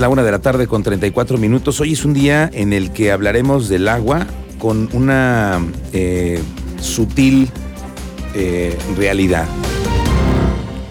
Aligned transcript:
Es 0.00 0.02
la 0.02 0.08
una 0.08 0.22
de 0.22 0.30
la 0.30 0.38
tarde 0.38 0.66
con 0.66 0.82
34 0.82 1.36
minutos. 1.36 1.78
Hoy 1.82 1.92
es 1.92 2.06
un 2.06 2.14
día 2.14 2.48
en 2.54 2.72
el 2.72 2.90
que 2.90 3.12
hablaremos 3.12 3.68
del 3.68 3.86
agua 3.86 4.26
con 4.58 4.88
una 4.94 5.62
eh, 5.92 6.40
sutil 6.80 7.50
eh, 8.34 8.74
realidad, 8.96 9.46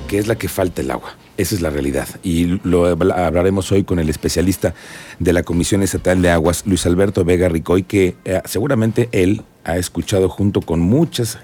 que 0.08 0.20
es 0.20 0.28
la 0.28 0.36
que 0.36 0.48
falta 0.48 0.84
el 0.84 0.92
agua. 0.92 1.16
Esa 1.38 1.56
es 1.56 1.62
la 1.62 1.72
realidad. 1.72 2.08
Y 2.22 2.60
lo 2.64 2.86
hablaremos 2.86 3.72
hoy 3.72 3.84
con 3.84 3.98
el 3.98 4.10
especialista 4.10 4.76
de 5.18 5.34
la 5.34 5.42
Comisión 5.42 5.82
Estatal 5.82 6.22
de 6.22 6.30
Aguas, 6.30 6.62
Luis 6.68 6.86
Alberto 6.86 7.26
Vega 7.26 7.50
Ricoy, 7.50 7.82
que 7.82 8.16
eh, 8.26 8.44
seguramente 8.46 9.10
él 9.12 9.42
ha 9.64 9.78
escuchado 9.78 10.30
junto 10.30 10.62
con 10.62 10.82
muchas 10.82 11.40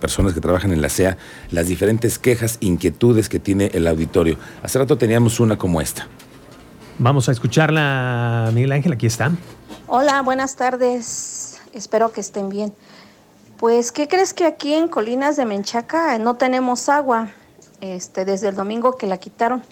personas 0.00 0.32
que 0.32 0.40
trabajan 0.40 0.72
en 0.72 0.80
la 0.80 0.88
SEA 0.88 1.18
las 1.50 1.66
diferentes 1.66 2.18
quejas, 2.18 2.56
inquietudes 2.60 3.28
que 3.28 3.38
tiene 3.38 3.70
el 3.74 3.86
auditorio. 3.86 4.38
Hace 4.62 4.78
rato 4.78 4.96
teníamos 4.96 5.38
una 5.38 5.58
como 5.58 5.82
esta. 5.82 6.08
Vamos 7.02 7.30
a 7.30 7.32
escucharla, 7.32 8.50
Miguel 8.52 8.72
Ángel, 8.72 8.92
aquí 8.92 9.06
está. 9.06 9.30
Hola, 9.86 10.20
buenas 10.20 10.56
tardes. 10.56 11.58
Espero 11.72 12.12
que 12.12 12.20
estén 12.20 12.50
bien. 12.50 12.74
Pues, 13.56 13.90
¿qué 13.90 14.06
crees 14.06 14.34
que 14.34 14.44
aquí 14.44 14.74
en 14.74 14.86
Colinas 14.86 15.38
de 15.38 15.46
Menchaca 15.46 16.18
no 16.18 16.34
tenemos 16.34 16.90
agua? 16.90 17.30
Este, 17.80 18.26
desde 18.26 18.48
el 18.48 18.54
domingo 18.54 18.98
que 18.98 19.06
la 19.06 19.16
quitaron 19.16 19.62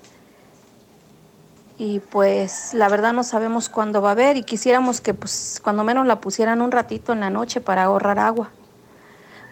y 1.76 2.00
pues 2.00 2.72
la 2.72 2.88
verdad 2.88 3.12
no 3.12 3.22
sabemos 3.22 3.68
cuándo 3.68 4.00
va 4.00 4.08
a 4.08 4.12
haber 4.12 4.38
y 4.38 4.42
quisiéramos 4.42 5.02
que 5.02 5.12
pues 5.12 5.60
cuando 5.62 5.84
menos 5.84 6.06
la 6.06 6.22
pusieran 6.22 6.62
un 6.62 6.72
ratito 6.72 7.12
en 7.12 7.20
la 7.20 7.28
noche 7.28 7.60
para 7.60 7.84
ahorrar 7.84 8.18
agua. 8.18 8.48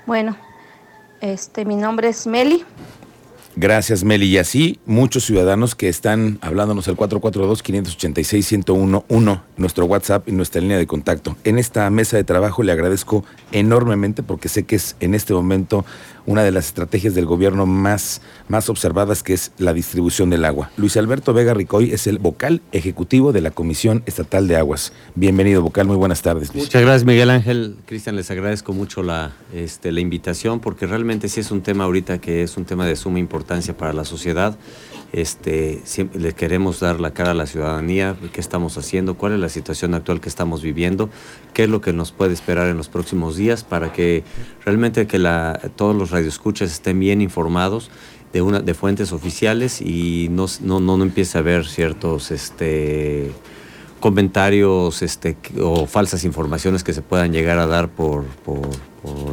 Bueno, 0.06 0.34
este 1.20 1.66
mi 1.66 1.76
nombre 1.76 2.08
es 2.08 2.26
Meli. 2.26 2.64
Gracias, 3.58 4.04
Meli. 4.04 4.26
Y 4.26 4.36
así 4.36 4.78
muchos 4.84 5.24
ciudadanos 5.24 5.74
que 5.74 5.88
están 5.88 6.38
hablándonos 6.42 6.88
al 6.88 6.96
442-586-1011, 6.98 9.40
nuestro 9.56 9.86
WhatsApp 9.86 10.28
y 10.28 10.32
nuestra 10.32 10.60
línea 10.60 10.76
de 10.76 10.86
contacto. 10.86 11.38
En 11.42 11.58
esta 11.58 11.88
mesa 11.88 12.18
de 12.18 12.24
trabajo 12.24 12.62
le 12.62 12.72
agradezco 12.72 13.24
enormemente 13.52 14.22
porque 14.22 14.50
sé 14.50 14.64
que 14.64 14.76
es 14.76 14.94
en 15.00 15.14
este 15.14 15.32
momento 15.32 15.86
una 16.26 16.42
de 16.42 16.52
las 16.52 16.66
estrategias 16.66 17.14
del 17.14 17.24
gobierno 17.24 17.64
más, 17.64 18.20
más 18.48 18.68
observadas, 18.68 19.22
que 19.22 19.32
es 19.32 19.52
la 19.56 19.72
distribución 19.72 20.28
del 20.28 20.44
agua. 20.44 20.70
Luis 20.76 20.98
Alberto 20.98 21.32
Vega 21.32 21.54
Ricoy 21.54 21.92
es 21.92 22.06
el 22.08 22.18
vocal 22.18 22.60
ejecutivo 22.72 23.32
de 23.32 23.40
la 23.40 23.52
Comisión 23.52 24.02
Estatal 24.04 24.48
de 24.48 24.56
Aguas. 24.56 24.92
Bienvenido, 25.14 25.62
vocal, 25.62 25.86
muy 25.86 25.96
buenas 25.96 26.20
tardes. 26.20 26.54
Muchas 26.54 26.82
gracias, 26.82 27.04
Miguel 27.04 27.30
Ángel. 27.30 27.76
Cristian, 27.86 28.16
les 28.16 28.30
agradezco 28.30 28.74
mucho 28.74 29.02
la, 29.02 29.32
este, 29.54 29.92
la 29.92 30.00
invitación, 30.00 30.60
porque 30.60 30.86
realmente 30.86 31.30
sí 31.30 31.40
es 31.40 31.50
un 31.52 31.62
tema 31.62 31.84
ahorita 31.84 32.18
que 32.18 32.42
es 32.42 32.58
un 32.58 32.66
tema 32.66 32.86
de 32.86 32.96
suma 32.96 33.20
importancia 33.20 33.45
para 33.76 33.92
la 33.92 34.04
sociedad. 34.04 34.58
Este, 35.12 35.80
siempre 35.84 36.20
le 36.20 36.32
queremos 36.32 36.80
dar 36.80 37.00
la 37.00 37.12
cara 37.12 37.30
a 37.30 37.34
la 37.34 37.46
ciudadanía, 37.46 38.16
qué 38.32 38.40
estamos 38.40 38.76
haciendo, 38.76 39.16
cuál 39.16 39.32
es 39.32 39.38
la 39.38 39.48
situación 39.48 39.94
actual 39.94 40.20
que 40.20 40.28
estamos 40.28 40.62
viviendo, 40.62 41.08
qué 41.54 41.64
es 41.64 41.70
lo 41.70 41.80
que 41.80 41.92
nos 41.92 42.12
puede 42.12 42.34
esperar 42.34 42.68
en 42.68 42.76
los 42.76 42.88
próximos 42.88 43.36
días 43.36 43.64
para 43.64 43.92
que 43.92 44.24
realmente 44.64 45.06
que 45.06 45.18
todos 45.76 45.96
los 45.96 46.10
radioescuchas 46.10 46.72
estén 46.72 46.98
bien 46.98 47.22
informados 47.22 47.90
de, 48.32 48.42
una, 48.42 48.60
de 48.60 48.74
fuentes 48.74 49.12
oficiales 49.12 49.80
y 49.80 50.28
no, 50.30 50.46
no, 50.60 50.80
no, 50.80 51.02
empiece 51.02 51.38
a 51.38 51.40
haber 51.40 51.66
ciertos 51.66 52.32
este, 52.32 53.30
comentarios 54.00 55.02
este, 55.02 55.36
o 55.62 55.86
falsas 55.86 56.24
informaciones 56.24 56.82
que 56.82 56.92
se 56.92 57.00
puedan 57.00 57.32
llegar 57.32 57.58
a 57.58 57.66
dar 57.66 57.88
por 57.88 58.24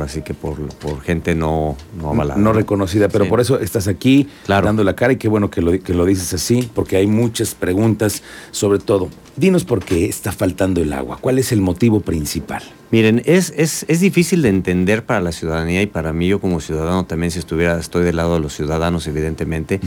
así 0.02 0.22
que 0.22 0.34
por, 0.34 0.58
por 0.76 1.02
gente 1.02 1.36
no, 1.36 1.76
no 1.98 2.10
avalada. 2.10 2.40
No 2.40 2.54
reconocida, 2.54 3.10
pero 3.10 3.28
por 3.28 3.40
eso 3.40 3.60
estás 3.60 3.88
aquí 3.88 4.28
dando 4.48 4.84
la 4.84 4.96
cara 4.96 5.14
y 5.14 5.18
qué 5.18 5.28
bueno 5.28 5.50
que 5.50 5.62
lo, 5.62 5.80
que 5.80 5.94
lo 5.94 6.06
dices 6.06 6.34
así, 6.34 6.70
porque 6.74 6.98
hay 6.98 7.08
muchas 7.08 7.56
preguntas 7.56 8.24
sobre 8.52 8.80
todo. 8.80 9.10
Dinos 9.36 9.64
por 9.64 9.84
qué 9.84 10.06
está 10.06 10.32
faltando 10.32 10.82
el 10.82 10.94
agua, 10.94 11.18
cuál 11.20 11.40
es 11.40 11.52
el 11.52 11.62
motivo 11.62 12.02
principal. 12.02 12.62
Miren, 12.92 13.24
es, 13.26 13.52
es, 13.58 13.86
es, 13.88 14.02
difícil 14.02 14.44
de 14.44 14.50
entender 14.50 15.04
para 15.04 15.20
la 15.20 15.32
ciudadanía 15.32 15.82
y 15.82 15.88
para 15.88 16.14
mí, 16.14 16.28
yo 16.28 16.40
como 16.40 16.60
ciudadano 16.60 17.08
también, 17.08 17.32
si 17.32 17.40
estuviera, 17.40 17.80
estoy 17.80 18.04
del 18.04 18.18
lado 18.18 18.36
de 18.36 18.40
los 18.40 18.54
ciudadanos, 18.54 19.08
evidentemente, 19.08 19.80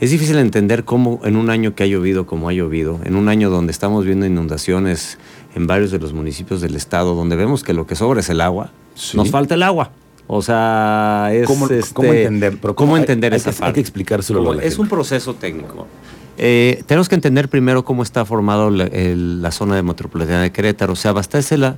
es 0.00 0.10
difícil 0.10 0.36
de 0.36 0.40
entender 0.40 0.84
cómo 0.84 1.20
en 1.24 1.36
un 1.36 1.50
año 1.50 1.74
que 1.74 1.82
ha 1.82 1.86
llovido 1.86 2.24
como 2.24 2.48
ha 2.48 2.54
llovido, 2.54 3.00
en 3.04 3.16
un 3.16 3.28
año 3.28 3.50
donde 3.50 3.70
estamos 3.70 4.06
viendo 4.06 4.24
inundaciones 4.24 5.18
en 5.54 5.66
varios 5.66 5.90
de 5.90 5.98
los 5.98 6.14
municipios 6.14 6.62
del 6.62 6.74
estado, 6.74 7.14
donde 7.14 7.36
vemos 7.36 7.62
que 7.62 7.74
lo 7.74 7.86
que 7.86 7.96
sobra 7.96 8.20
es 8.20 8.30
el 8.30 8.40
agua, 8.40 8.72
nos 9.14 9.30
falta 9.30 9.54
el 9.54 9.62
agua. 9.62 9.90
O 10.26 10.42
sea, 10.42 11.30
es. 11.32 11.46
¿Cómo, 11.46 11.68
este, 11.68 12.22
entender? 12.22 12.58
¿Cómo, 12.74 12.96
entender 12.96 13.34
esa 13.34 13.50
hay, 13.50 13.56
parte? 13.56 13.66
Hay 13.66 13.72
que 13.74 13.80
explicárselo. 13.80 14.60
es 14.60 14.78
un 14.78 14.88
proceso 14.88 15.34
técnico. 15.34 15.86
Eh, 16.36 16.82
tenemos 16.86 17.08
que 17.08 17.14
entender 17.14 17.48
primero 17.48 17.84
cómo 17.84 18.02
está 18.02 18.24
formado 18.24 18.70
la, 18.70 19.50
zona 19.52 19.76
de 19.76 19.82
metropolitana 19.82 20.42
de 20.42 20.52
Querétaro. 20.52 20.94
O 20.94 20.96
sea, 20.96 21.10
abastece 21.10 21.58
la. 21.58 21.76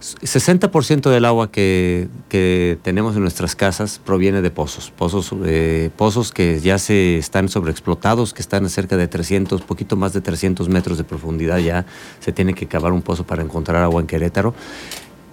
60% 0.00 1.10
del 1.10 1.24
agua 1.24 1.50
que, 1.50 2.06
que, 2.28 2.78
tenemos 2.82 3.16
en 3.16 3.22
nuestras 3.22 3.56
casas 3.56 4.00
proviene 4.04 4.42
de 4.42 4.50
pozos, 4.52 4.92
pozos, 4.96 5.34
eh, 5.44 5.90
pozos 5.96 6.30
que 6.30 6.60
ya 6.60 6.78
se 6.78 7.18
están 7.18 7.48
sobreexplotados, 7.48 8.32
que 8.32 8.40
están 8.40 8.64
a 8.64 8.68
cerca 8.68 8.96
de 8.96 9.08
300, 9.08 9.60
poquito 9.62 9.96
más 9.96 10.12
de 10.12 10.20
300 10.20 10.68
metros 10.68 10.98
de 10.98 11.04
profundidad, 11.04 11.58
ya 11.58 11.84
se 12.20 12.30
tiene 12.30 12.54
que 12.54 12.66
cavar 12.66 12.92
un 12.92 13.02
pozo 13.02 13.24
para 13.24 13.42
encontrar 13.42 13.82
agua 13.82 14.00
en 14.00 14.06
Querétaro. 14.06 14.54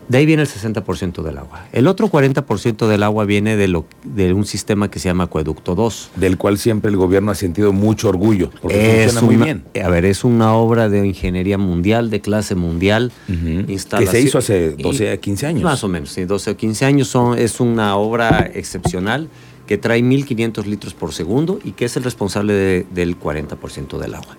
De 0.07 0.19
ahí 0.19 0.25
viene 0.25 0.43
el 0.43 0.49
60% 0.49 1.23
del 1.23 1.37
agua. 1.37 1.65
El 1.71 1.87
otro 1.87 2.09
40% 2.09 2.87
del 2.87 3.01
agua 3.01 3.25
viene 3.25 3.57
de, 3.57 3.67
lo, 3.67 3.85
de 4.03 4.33
un 4.33 4.45
sistema 4.45 4.91
que 4.91 4.99
se 4.99 5.09
llama 5.09 5.25
Acueducto 5.25 5.73
2. 5.73 6.11
Del 6.15 6.37
cual 6.37 6.59
siempre 6.59 6.91
el 6.91 6.97
gobierno 6.97 7.31
ha 7.31 7.35
sentido 7.35 7.73
mucho 7.73 8.09
orgullo, 8.09 8.51
porque 8.61 9.07
funciona 9.09 9.25
muy 9.25 9.35
bien. 9.43 9.63
A 9.83 9.89
ver, 9.89 10.05
es 10.05 10.23
una 10.23 10.53
obra 10.53 10.89
de 10.89 11.07
ingeniería 11.07 11.57
mundial, 11.57 12.11
de 12.11 12.21
clase 12.21 12.53
mundial. 12.53 13.11
Que 13.27 14.07
se 14.07 14.21
hizo 14.21 14.37
hace 14.37 14.71
12 14.71 15.11
a 15.11 15.17
15 15.17 15.47
años. 15.47 15.63
Más 15.63 15.83
o 15.83 15.87
menos, 15.87 16.11
sí, 16.11 16.25
12 16.25 16.51
a 16.51 16.53
15 16.55 16.85
años. 16.85 17.07
Son, 17.07 17.37
es 17.37 17.59
una 17.59 17.95
obra 17.95 18.49
excepcional 18.53 19.27
que 19.65 19.79
trae 19.79 20.01
1.500 20.01 20.65
litros 20.65 20.93
por 20.93 21.13
segundo 21.13 21.59
y 21.63 21.71
que 21.71 21.85
es 21.85 21.97
el 21.97 22.03
responsable 22.03 22.85
del 22.91 23.19
40% 23.19 23.97
del 23.97 24.13
agua. 24.13 24.37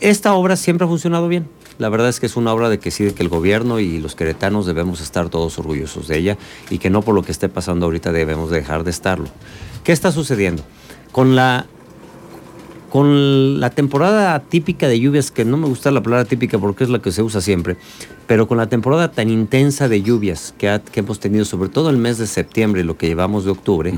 Esta 0.00 0.34
obra 0.34 0.56
siempre 0.56 0.84
ha 0.84 0.88
funcionado 0.88 1.28
bien 1.28 1.46
la 1.80 1.88
verdad 1.88 2.10
es 2.10 2.20
que 2.20 2.26
es 2.26 2.36
una 2.36 2.52
obra 2.52 2.68
de 2.68 2.78
que 2.78 2.90
sí, 2.90 3.10
que 3.12 3.22
el 3.22 3.30
gobierno 3.30 3.80
y 3.80 3.98
los 4.00 4.14
queretanos 4.14 4.66
debemos 4.66 5.00
estar 5.00 5.30
todos 5.30 5.58
orgullosos 5.58 6.08
de 6.08 6.18
ella 6.18 6.38
y 6.68 6.76
que 6.76 6.90
no 6.90 7.00
por 7.00 7.14
lo 7.14 7.22
que 7.22 7.32
esté 7.32 7.48
pasando 7.48 7.86
ahorita 7.86 8.12
debemos 8.12 8.50
dejar 8.50 8.84
de 8.84 8.90
estarlo. 8.90 9.28
¿Qué 9.82 9.92
está 9.92 10.12
sucediendo? 10.12 10.62
Con 11.10 11.34
la 11.34 11.66
con 12.90 13.60
la 13.60 13.70
temporada 13.70 14.38
típica 14.40 14.88
de 14.88 15.00
lluvias, 15.00 15.30
que 15.30 15.44
no 15.44 15.56
me 15.56 15.66
gusta 15.66 15.90
la 15.90 16.02
palabra 16.02 16.24
típica 16.24 16.58
porque 16.58 16.84
es 16.84 16.90
la 16.90 16.98
que 16.98 17.12
se 17.12 17.22
usa 17.22 17.40
siempre, 17.40 17.76
pero 18.26 18.48
con 18.48 18.58
la 18.58 18.68
temporada 18.68 19.12
tan 19.12 19.30
intensa 19.30 19.88
de 19.88 20.02
lluvias 20.02 20.54
que, 20.58 20.80
hemos 20.94 21.20
tenido, 21.20 21.44
sobre 21.44 21.68
todo 21.68 21.88
el 21.88 21.96
mes 21.96 22.18
de 22.18 22.26
septiembre 22.26 22.82
y 22.82 22.84
lo 22.84 22.96
que 22.96 23.06
llevamos 23.06 23.44
de 23.44 23.52
octubre, 23.52 23.94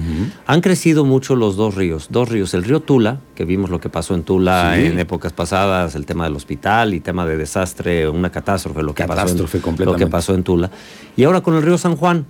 han 0.47 0.61
crecido 0.61 1.05
mucho 1.05 1.37
los 1.37 1.57
dos 1.57 1.75
ríos. 1.75 2.09
Dos 2.11 2.29
ríos, 2.29 2.55
el 2.55 2.65
río 2.65 2.81
Tula, 2.81 3.21
que 3.35 3.45
vimos 3.45 3.71
lo 3.71 3.81
que 3.81 3.89
pasó 3.89 4.15
en 4.15 4.23
Tula 4.23 4.79
en 4.79 4.99
épocas 4.99 5.33
pasadas, 5.33 5.95
el 5.95 6.07
tema 6.07 6.25
del 6.25 6.37
hospital 6.37 6.95
y 6.95 7.01
tema 7.01 7.27
de 7.27 7.37
desastre, 7.37 8.09
una 8.09 8.31
catástrofe, 8.31 8.83
lo 8.83 8.95
que, 8.95 9.05
catástrofe 9.05 9.59
pasó, 9.59 9.85
lo 9.85 9.97
que 9.97 10.07
pasó 10.07 10.35
en 10.35 10.43
Tula. 10.43 10.71
Y 11.17 11.25
ahora 11.25 11.41
con 11.41 11.55
el 11.55 11.63
río 11.63 11.79
San 11.79 11.97
Juan, 11.97 12.27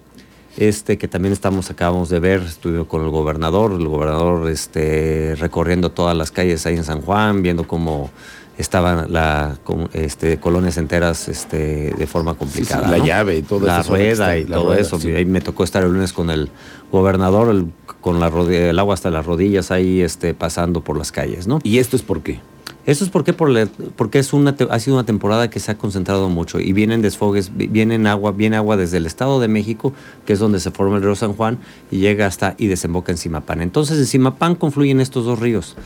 este 0.56 0.98
que 0.98 1.08
también 1.08 1.32
estamos 1.32 1.70
acabamos 1.70 2.08
de 2.08 2.20
ver, 2.20 2.42
estuve 2.42 2.84
con 2.86 3.02
el 3.02 3.10
gobernador, 3.10 3.72
el 3.72 3.88
gobernador 3.88 4.48
este, 4.48 5.34
recorriendo 5.38 5.90
todas 5.90 6.16
las 6.16 6.30
calles 6.30 6.66
ahí 6.66 6.76
en 6.76 6.84
San 6.84 7.00
Juan, 7.00 7.42
viendo 7.42 7.66
cómo 7.66 8.10
estaban 8.58 9.12
la, 9.12 9.56
este, 9.92 10.38
colonias 10.38 10.76
enteras 10.76 11.28
este, 11.28 11.92
de 11.96 12.06
forma 12.06 12.34
complicada. 12.34 12.88
la 12.88 12.98
llave 12.98 13.36
y 13.36 13.42
todo 13.42 13.66
la. 13.66 13.82
Rueda 13.82 14.36
y 14.36 14.44
todo 14.44 14.74
eso. 14.74 14.98
Ahí 15.04 15.24
me 15.24 15.40
tocó 15.40 15.64
estar 15.64 15.82
el 15.82 15.92
lunes 15.92 16.12
con 16.12 16.30
el 16.30 16.50
gobernador, 16.90 17.66
con 18.00 18.20
la 18.20 18.28
el 18.28 18.78
agua 18.78 18.94
hasta 18.94 19.10
las 19.10 19.24
rodillas 19.24 19.70
ahí 19.70 20.00
este, 20.00 20.34
pasando 20.34 20.82
por 20.82 20.96
las 20.98 21.12
calles. 21.12 21.46
¿no? 21.46 21.60
¿Y 21.62 21.78
esto 21.78 21.96
es 21.96 22.02
por 22.02 22.22
qué? 22.22 22.40
Eso 22.84 23.04
es 23.04 23.10
porque, 23.10 23.32
por 23.32 23.68
porque 23.96 24.18
es 24.18 24.32
una, 24.32 24.56
ha 24.70 24.78
sido 24.80 24.96
una 24.96 25.06
temporada 25.06 25.48
que 25.48 25.60
se 25.60 25.70
ha 25.70 25.78
concentrado 25.78 26.28
mucho 26.28 26.58
y 26.58 26.72
vienen 26.72 27.00
desfogues, 27.00 27.52
vienen 27.54 28.06
agua, 28.08 28.32
viene 28.32 28.56
agua 28.56 28.76
desde 28.76 28.96
el 28.96 29.06
Estado 29.06 29.38
de 29.38 29.46
México, 29.46 29.92
que 30.26 30.32
es 30.32 30.40
donde 30.40 30.58
se 30.58 30.72
forma 30.72 30.96
el 30.96 31.02
río 31.02 31.14
San 31.14 31.34
Juan, 31.34 31.58
y 31.90 31.98
llega 31.98 32.26
hasta 32.26 32.54
y 32.58 32.66
desemboca 32.66 33.12
en 33.12 33.18
Simapán. 33.18 33.62
Entonces 33.62 33.98
en 33.98 34.06
Simapán 34.06 34.56
confluyen 34.56 35.00
estos 35.00 35.24
dos 35.24 35.38
ríos. 35.38 35.76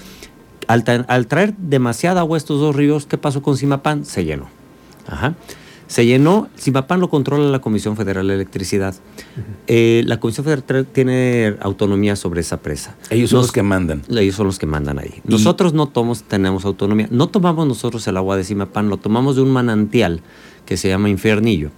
Al, 0.68 0.84
traer 0.84 1.54
demasiada 1.58 2.20
agua 2.20 2.38
estos 2.38 2.60
dos 2.60 2.74
ríos, 2.74 3.06
¿qué 3.06 3.18
pasó 3.18 3.42
con 3.42 3.56
Simapán? 3.56 4.04
Se 4.04 4.24
llenó. 4.24 4.48
Ajá. 5.06 5.34
Se 5.86 6.04
llenó, 6.04 6.48
Simapán 6.56 7.00
lo 7.00 7.08
controla 7.08 7.48
la 7.48 7.60
Comisión 7.60 7.96
Federal 7.96 8.26
de 8.26 8.34
Electricidad. 8.34 8.94
Eh, 9.68 10.02
la 10.06 10.18
Comisión 10.18 10.44
Federal 10.44 10.86
tiene 10.86 11.56
autonomía 11.60 12.16
sobre 12.16 12.40
esa 12.40 12.56
presa. 12.56 12.96
Ellos 13.10 13.30
son 13.30 13.42
los 13.42 13.52
que 13.52 13.62
mandan. 13.62 14.02
Ellos 14.08 14.34
son 14.34 14.46
los 14.46 14.58
que 14.58 14.66
mandan 14.66 14.98
ahí. 14.98 15.22
Nosotros 15.24 15.74
no 15.74 15.86
tomamos, 15.86 16.24
tenemos 16.24 16.64
autonomía. 16.64 17.06
No 17.10 17.28
tomamos 17.28 17.68
nosotros 17.68 18.06
el 18.08 18.16
agua 18.16 18.36
de 18.36 18.44
Simapán, 18.44 18.88
lo 18.88 18.96
tomamos 18.96 19.36
de 19.36 19.42
un 19.42 19.50
manantial 19.50 20.22
que 20.64 20.76
se 20.76 20.88
llama 20.88 21.08
Infiernillo. 21.08 21.70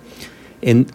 En, 0.63 0.87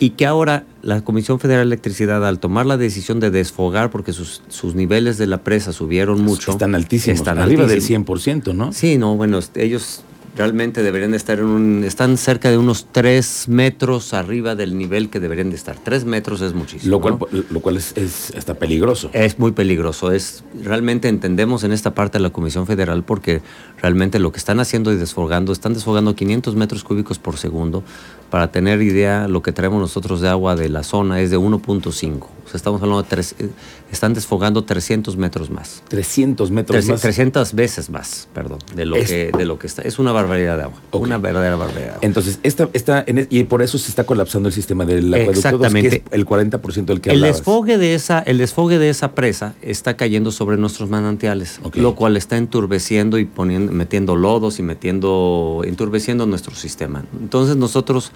y 0.00 0.10
que 0.10 0.26
ahora 0.26 0.64
la 0.82 1.02
Comisión 1.02 1.40
Federal 1.40 1.68
de 1.68 1.74
Electricidad, 1.74 2.24
al 2.26 2.38
tomar 2.38 2.66
la 2.66 2.76
decisión 2.76 3.18
de 3.18 3.30
desfogar, 3.30 3.90
porque 3.90 4.12
sus, 4.12 4.42
sus 4.48 4.76
niveles 4.76 5.18
de 5.18 5.26
la 5.26 5.42
presa 5.42 5.72
subieron 5.72 6.22
mucho. 6.22 6.52
Están 6.52 6.76
altísimos, 6.76 7.18
están 7.18 7.38
arriba 7.38 7.66
del 7.66 7.82
100%, 7.82 8.54
¿no? 8.54 8.72
Sí, 8.72 8.96
no, 8.96 9.16
bueno, 9.16 9.40
ellos 9.56 10.04
realmente 10.38 10.84
deberían 10.84 11.10
de 11.10 11.16
estar 11.16 11.40
en 11.40 11.46
un, 11.46 11.84
están 11.84 12.16
cerca 12.16 12.48
de 12.48 12.56
unos 12.56 12.86
3 12.92 13.48
metros 13.48 14.14
arriba 14.14 14.54
del 14.54 14.78
nivel 14.78 15.10
que 15.10 15.18
deberían 15.18 15.50
de 15.50 15.56
estar. 15.56 15.76
3 15.76 16.04
metros 16.04 16.40
es 16.42 16.54
muchísimo. 16.54 16.92
Lo 16.92 17.00
cual, 17.00 17.18
lo 17.50 17.60
cual 17.60 17.76
es, 17.76 17.92
es, 17.96 18.30
está 18.30 18.54
peligroso. 18.54 19.10
Es 19.12 19.40
muy 19.40 19.50
peligroso. 19.50 20.12
Es, 20.12 20.44
realmente 20.62 21.08
entendemos 21.08 21.64
en 21.64 21.72
esta 21.72 21.92
parte 21.92 22.18
de 22.18 22.22
la 22.22 22.30
Comisión 22.30 22.68
Federal 22.68 23.02
porque 23.02 23.42
realmente 23.82 24.20
lo 24.20 24.30
que 24.30 24.38
están 24.38 24.60
haciendo 24.60 24.92
y 24.92 24.96
desfogando, 24.96 25.52
están 25.52 25.74
desfogando 25.74 26.14
500 26.14 26.54
metros 26.54 26.84
cúbicos 26.84 27.18
por 27.18 27.36
segundo. 27.36 27.82
Para 28.30 28.52
tener 28.52 28.82
idea, 28.82 29.28
lo 29.28 29.42
que 29.42 29.52
traemos 29.52 29.80
nosotros 29.80 30.20
de 30.20 30.28
agua 30.28 30.56
de 30.56 30.68
la 30.68 30.82
zona 30.82 31.20
es 31.20 31.30
de 31.30 31.38
1.5 31.38 32.26
estamos 32.56 32.80
hablando 32.82 33.02
de 33.02 33.08
tres, 33.08 33.34
eh, 33.38 33.48
están 33.90 34.14
desfogando 34.14 34.64
300 34.64 35.16
metros 35.16 35.50
más. 35.50 35.82
300 35.88 36.50
metros 36.50 36.86
más. 36.86 37.00
300 37.00 37.54
veces 37.54 37.90
más, 37.90 38.28
perdón, 38.32 38.58
de 38.74 38.86
lo, 38.86 38.96
que, 38.96 39.30
de 39.36 39.44
lo 39.44 39.58
que 39.58 39.66
está. 39.66 39.82
Es 39.82 39.98
una 39.98 40.12
barbaridad 40.12 40.56
de 40.56 40.64
agua. 40.64 40.80
Una 40.92 41.18
verdadera 41.18 41.56
barbaridad. 41.56 41.98
Entonces, 42.00 42.38
esta, 42.42 42.68
esta, 42.72 43.04
y 43.08 43.44
por 43.44 43.62
eso 43.62 43.78
se 43.78 43.88
está 43.88 44.04
colapsando 44.04 44.48
el 44.48 44.54
sistema 44.54 44.84
del 44.84 45.12
acueducto 45.12 45.48
Exactamente. 45.48 46.04
el 46.10 46.26
40% 46.26 46.84
del 46.84 47.00
que 47.00 47.10
el 47.10 47.20
desfogue 47.20 47.78
de 47.78 47.94
esa 47.94 48.20
El 48.20 48.38
desfogue 48.38 48.78
de 48.78 48.90
esa 48.90 49.12
presa 49.12 49.54
está 49.62 49.96
cayendo 49.96 50.30
sobre 50.30 50.56
nuestros 50.56 50.90
manantiales, 50.90 51.60
lo 51.74 51.94
cual 51.94 52.16
está 52.16 52.36
enturbeciendo 52.36 53.18
y 53.18 53.24
poniendo, 53.24 53.72
metiendo 53.72 54.16
lodos 54.16 54.58
y 54.58 54.62
metiendo, 54.62 55.62
enturbeciendo 55.64 56.26
nuestro 56.26 56.54
sistema. 56.54 57.04
Entonces, 57.20 57.56
nosotros 57.56 58.12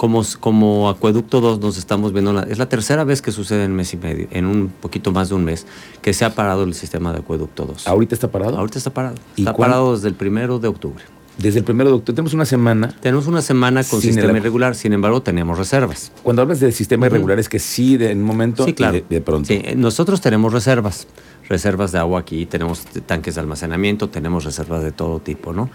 como, 0.00 0.24
como 0.40 0.88
Acueducto 0.88 1.42
2 1.42 1.60
nos 1.60 1.76
estamos 1.76 2.14
viendo, 2.14 2.42
es 2.44 2.56
la 2.56 2.70
tercera 2.70 3.04
vez 3.04 3.20
que 3.20 3.32
sucede 3.32 3.64
en 3.64 3.76
mes 3.76 3.92
y 3.92 3.98
medio, 3.98 4.28
en 4.30 4.46
un 4.46 4.68
poquito 4.68 5.12
más 5.12 5.28
de 5.28 5.34
un 5.34 5.44
mes, 5.44 5.66
que 6.00 6.14
se 6.14 6.24
ha 6.24 6.34
parado 6.34 6.64
el 6.64 6.72
sistema 6.72 7.12
de 7.12 7.18
Acueducto 7.18 7.66
2. 7.66 7.86
¿Ahorita 7.86 8.14
está 8.14 8.28
parado? 8.30 8.56
Ahorita 8.56 8.78
está 8.78 8.94
parado. 8.94 9.16
Está 9.36 9.54
parado 9.54 9.94
desde 9.94 10.08
el 10.08 10.14
primero 10.14 10.58
de 10.58 10.68
octubre. 10.68 11.04
Desde 11.36 11.58
el 11.58 11.66
primero 11.66 11.90
de 11.90 11.96
octubre. 11.96 12.14
Tenemos 12.16 12.32
una 12.32 12.46
semana. 12.46 12.96
Tenemos 13.02 13.26
una 13.26 13.42
semana 13.42 13.84
con 13.84 14.00
sistema 14.00 14.38
irregular, 14.38 14.74
sin 14.74 14.94
embargo, 14.94 15.20
tenemos 15.22 15.58
reservas. 15.58 16.12
Cuando 16.22 16.40
hablas 16.40 16.60
del 16.60 16.72
sistema 16.72 17.04
irregular, 17.04 17.38
es 17.38 17.50
que 17.50 17.58
sí, 17.58 17.98
de 17.98 18.14
un 18.14 18.22
momento 18.22 18.64
sí, 18.64 18.72
claro. 18.72 19.02
de, 19.06 19.20
pronto. 19.20 19.48
Sí, 19.48 19.62
nosotros 19.76 20.22
tenemos 20.22 20.54
reservas. 20.54 21.08
Reservas 21.46 21.92
de 21.92 21.98
agua 21.98 22.20
aquí, 22.20 22.46
tenemos 22.46 22.86
tanques 23.04 23.34
de 23.34 23.42
almacenamiento, 23.42 24.08
tenemos 24.08 24.44
reservas 24.44 24.82
de 24.82 24.92
todo 24.92 25.18
tipo, 25.18 25.52
¿no? 25.52 25.68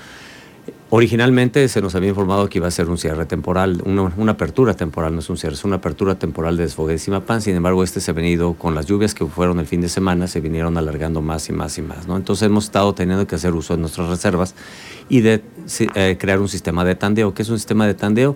Originalmente 0.91 1.67
se 1.67 1.81
nos 1.81 1.95
había 1.95 2.09
informado 2.09 2.47
que 2.47 2.59
iba 2.59 2.67
a 2.67 2.71
ser 2.71 2.89
un 2.89 2.99
cierre 2.99 3.25
temporal, 3.25 3.81
una, 3.85 4.31
apertura 4.31 4.75
temporal, 4.75 5.13
no 5.13 5.19
es 5.19 5.29
un 5.31 5.37
cierre, 5.37 5.55
es 5.55 5.63
una 5.63 5.77
apertura 5.77 6.13
temporal 6.13 6.57
de 6.57 6.63
desfogue 6.63 6.93
de. 6.93 6.99
Sin 7.41 7.55
embargo, 7.55 7.83
este 7.83 7.99
se 8.01 8.11
ha 8.11 8.13
venido 8.13 8.53
con 8.53 8.75
las 8.75 8.85
lluvias 8.85 9.15
que 9.15 9.25
fueron 9.25 9.59
el 9.59 9.65
fin 9.65 9.81
de 9.81 9.89
semana, 9.89 10.27
se 10.27 10.41
vinieron 10.41 10.77
alargando 10.77 11.23
más 11.23 11.49
y 11.49 11.53
más 11.53 11.75
y 11.79 11.81
más. 11.81 12.07
¿no? 12.07 12.17
Entonces 12.17 12.45
hemos 12.45 12.65
estado 12.65 12.93
teniendo 12.93 13.25
que 13.25 13.33
hacer 13.33 13.53
uso 13.53 13.73
de 13.73 13.79
nuestras 13.79 14.09
reservas 14.09 14.53
y 15.09 15.21
de 15.21 15.41
eh, 15.95 16.17
crear 16.19 16.39
un 16.39 16.49
sistema 16.49 16.85
de 16.85 16.93
tandeo. 16.93 17.33
¿Qué 17.33 17.41
es 17.41 17.49
un 17.49 17.57
sistema 17.57 17.87
de 17.87 17.95
tandeo? 17.95 18.35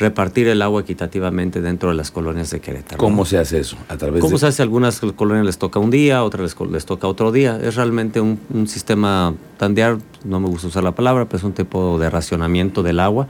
Repartir 0.00 0.48
el 0.48 0.62
agua 0.62 0.80
equitativamente 0.80 1.60
dentro 1.60 1.90
de 1.90 1.94
las 1.94 2.10
colonias 2.10 2.50
de 2.50 2.60
Querétaro. 2.60 2.96
¿Cómo 2.96 3.26
se 3.26 3.36
hace 3.36 3.60
eso? 3.60 3.76
¿A 3.88 3.98
través 3.98 4.22
¿Cómo 4.22 4.38
se 4.38 4.46
hace? 4.46 4.62
Algunas 4.62 4.98
colonias 4.98 5.44
les 5.44 5.58
toca 5.58 5.78
un 5.78 5.90
día, 5.90 6.24
otras 6.24 6.56
les, 6.70 6.86
toca 6.86 7.06
otro 7.06 7.30
día. 7.30 7.60
Es 7.62 7.76
realmente 7.76 8.20
un, 8.20 8.40
sistema 8.66 9.34
tandear, 9.58 9.98
no 10.24 10.40
me 10.40 10.48
gusta 10.48 10.68
usar 10.68 10.84
la 10.84 10.94
palabra, 10.94 11.26
pero 11.26 11.36
es 11.36 11.44
un 11.44 11.52
tipo 11.52 11.98
de 11.98 12.08
racionamiento 12.08 12.82
del 12.82 12.98
agua 12.98 13.28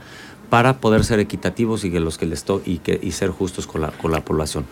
para 0.49 0.79
poder 0.79 1.03
ser 1.03 1.19
equitativos 1.19 1.83
y 1.83 1.91
que 1.91 1.99
los 1.99 2.17
que 2.17 2.25
les 2.25 2.45
y, 2.65 2.77
que, 2.77 2.99
y 3.01 3.11
ser 3.11 3.29
justos 3.29 3.67
con 3.67 3.81
la, 3.81 3.91
con 3.91 4.11
la 4.11 4.23
población. 4.23 4.65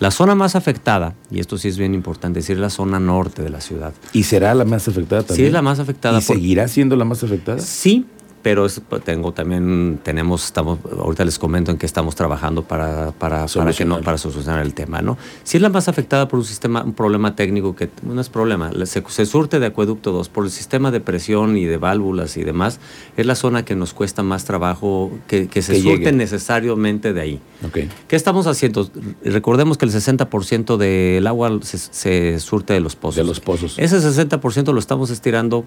La 0.00 0.10
zona 0.10 0.34
más 0.34 0.54
afectada, 0.54 1.14
y 1.30 1.40
esto 1.40 1.58
sí 1.58 1.68
es 1.68 1.78
bien 1.78 1.92
importante, 1.92 2.38
es 2.40 2.48
la 2.50 2.70
zona 2.70 3.00
norte 3.00 3.42
de 3.42 3.48
la 3.48 3.60
ciudad. 3.60 3.94
¿Y 4.12 4.24
será 4.24 4.54
la 4.54 4.64
más 4.64 4.86
afectada 4.86 5.22
también? 5.22 5.44
Sí, 5.44 5.46
es 5.46 5.52
la 5.52 5.62
más 5.62 5.80
afectada. 5.80 6.18
¿Y 6.18 6.22
seguirá 6.22 6.68
siendo 6.68 6.94
la 6.94 7.04
más 7.04 7.24
afectada? 7.24 7.58
Sí, 7.58 8.06
pero 8.42 8.66
tengo 9.04 9.32
también 9.32 9.98
tenemos 10.02 10.44
estamos 10.44 10.78
ahorita 10.98 11.24
les 11.24 11.38
comento 11.38 11.70
en 11.70 11.78
que 11.78 11.86
estamos 11.86 12.14
trabajando 12.14 12.62
para 12.62 13.12
para 13.12 13.46
para 13.46 13.72
que 13.72 13.84
no 13.84 14.00
para 14.00 14.18
solucionar 14.18 14.62
el 14.62 14.74
tema 14.74 15.02
no 15.02 15.16
si 15.44 15.56
es 15.56 15.62
la 15.62 15.68
más 15.68 15.88
afectada 15.88 16.28
por 16.28 16.38
un 16.38 16.44
sistema 16.44 16.82
un 16.82 16.94
problema 16.94 17.34
técnico 17.34 17.74
que 17.74 17.90
no 18.02 18.20
es 18.20 18.28
problema 18.28 18.70
se, 18.84 19.02
se, 19.06 19.26
surte 19.26 19.60
de 19.60 19.66
acueducto 19.66 20.12
2 20.12 20.28
por 20.28 20.44
el 20.44 20.50
sistema 20.50 20.90
de 20.90 21.00
presión 21.00 21.56
y 21.56 21.64
de 21.64 21.76
válvulas 21.76 22.36
y 22.36 22.44
demás 22.44 22.80
es 23.16 23.26
la 23.26 23.34
zona 23.34 23.64
que 23.64 23.74
nos 23.74 23.92
cuesta 23.92 24.22
más 24.22 24.44
trabajo 24.44 25.10
que, 25.26 25.48
que 25.48 25.62
se 25.62 25.80
surte 25.80 26.12
necesariamente 26.12 27.12
de 27.12 27.20
ahí. 27.20 27.40
Okay. 27.66 27.88
qué 28.06 28.16
estamos 28.16 28.46
haciendo 28.46 28.88
recordemos 29.24 29.78
que 29.78 29.84
el 29.84 29.92
60% 29.92 30.76
del 30.76 31.26
agua 31.26 31.58
se, 31.62 31.78
se 31.78 32.40
surte 32.40 32.72
de 32.74 32.80
los 32.80 32.96
pozos. 32.96 33.16
De 33.16 33.24
los 33.24 33.40
pozos. 33.40 33.78
Ese 33.78 33.98
60% 33.98 34.72
lo 34.72 34.78
estamos 34.78 35.10
estirando 35.10 35.64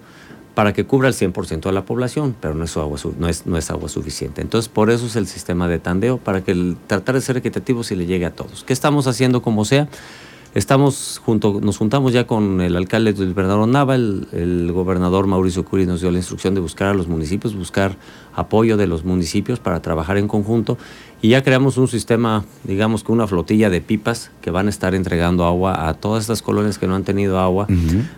para 0.62 0.74
que 0.74 0.86
cubra 0.86 1.08
el 1.08 1.16
100% 1.16 1.62
de 1.62 1.72
la 1.72 1.86
población, 1.86 2.36
pero 2.40 2.54
no 2.54 2.66
es, 2.66 2.78
agua, 2.78 3.90
suficiente. 3.90 4.44
Entonces, 4.44 4.70
por 4.70 4.92
eso 4.92 5.08
es 5.08 5.16
el 5.16 5.26
sistema 5.26 5.68
de 5.68 5.80
tandeo, 5.80 6.20
para 6.20 6.44
que 6.44 6.52
el, 6.52 6.78
tratar 6.86 7.16
de 7.16 7.22
ser 7.22 7.36
equitativo 7.36 7.82
y 7.90 7.96
le 7.96 8.06
llegue 8.06 8.28
a 8.28 8.36
todos. 8.36 8.64
¿Qué 8.64 8.72
estamos 8.72 9.08
haciendo 9.08 9.42
como 9.42 9.66
sea? 9.66 9.88
Estamos 10.54 11.20
junto, 11.26 11.62
nos 11.62 11.80
juntamos 11.80 12.14
ya 12.14 12.28
con 12.28 12.62
el 12.62 12.76
alcalde 12.76 13.14
del 13.14 13.34
Bernardo 13.34 13.66
Nava, 13.66 13.96
el, 13.96 14.70
gobernador 14.72 15.26
Mauricio 15.26 15.66
Curi 15.66 15.88
nos 15.88 16.02
dio 16.02 16.12
la 16.12 16.20
instrucción 16.20 16.54
de 16.54 16.62
buscar 16.62 16.90
a 16.90 16.94
los 16.94 17.08
municipios, 17.08 17.56
buscar 17.56 17.98
apoyo 18.34 18.78
de 18.78 18.88
los 18.88 19.04
municipios 19.06 19.60
para 19.60 19.82
trabajar 19.82 20.18
en 20.18 20.28
conjunto 20.28 20.78
y 21.24 21.30
ya 21.30 21.44
creamos 21.44 21.78
un 21.78 21.88
sistema, 21.88 22.46
digamos 22.64 23.04
que 23.04 23.12
una 23.12 23.28
flotilla 23.28 23.70
de 23.70 23.80
pipas 23.80 24.32
que 24.42 24.50
van 24.50 24.66
a 24.66 24.70
estar 24.72 24.96
entregando 24.96 25.46
agua 25.46 25.88
a 25.88 25.94
todas 25.94 26.22
estas 26.24 26.42
colonias 26.42 26.80
que 26.80 26.88
no 26.88 26.96
han 26.96 27.04
tenido 27.04 27.38
agua 27.38 27.68